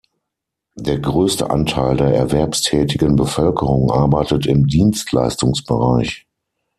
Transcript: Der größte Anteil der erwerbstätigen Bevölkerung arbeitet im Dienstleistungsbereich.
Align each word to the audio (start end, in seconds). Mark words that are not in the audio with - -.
Der 0.77 0.97
größte 0.97 1.51
Anteil 1.51 1.95
der 1.95 2.11
erwerbstätigen 2.15 3.15
Bevölkerung 3.15 3.91
arbeitet 3.91 4.47
im 4.47 4.65
Dienstleistungsbereich. 4.65 6.25